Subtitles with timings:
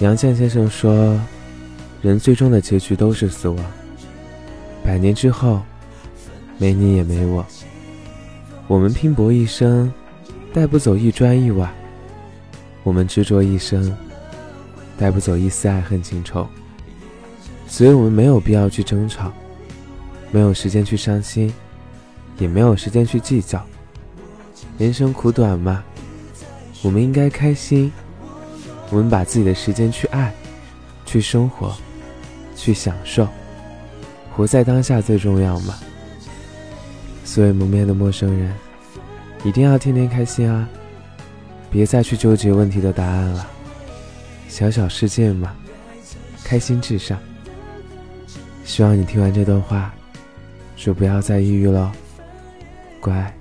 [0.00, 1.20] 杨绛先生说
[2.00, 3.64] ：“人最终的结局都是死亡。
[4.82, 5.60] 百年之后，
[6.56, 7.44] 没你也没我。
[8.66, 9.92] 我们拼搏一生，
[10.54, 11.68] 带不走一砖一瓦；
[12.82, 13.94] 我们执着一生，
[14.98, 16.48] 带不走一丝爱恨情仇。
[17.66, 19.30] 所以，我们没有必要去争吵，
[20.30, 21.52] 没有时间去伤心，
[22.38, 23.62] 也没有时间去计较。
[24.78, 25.84] 人生苦短嘛，
[26.80, 27.92] 我们应该开心。”
[28.90, 30.32] 我们把自己的时间去爱，
[31.06, 31.74] 去生活，
[32.56, 33.28] 去享受，
[34.36, 35.78] 活在当下最重要嘛。
[37.24, 38.52] 所以蒙面的陌生人，
[39.44, 40.68] 一定要天天开心啊！
[41.70, 43.46] 别再去纠结问题的答案了。
[44.48, 45.54] 小小世界嘛，
[46.42, 47.16] 开心至上。
[48.64, 49.94] 希望你听完这段话，
[50.74, 51.92] 就不要再抑郁了，
[53.00, 53.32] 乖。